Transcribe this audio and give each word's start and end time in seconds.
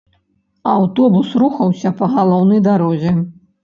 Аўтобус 0.75 1.31
рухаўся 1.43 1.95
па 2.03 2.13
галоўнай 2.17 2.67
дарозе. 2.73 3.19